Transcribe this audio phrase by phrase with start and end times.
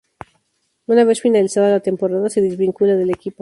[0.87, 3.29] Una vez finalizada la temporada, se desvincula del equipo.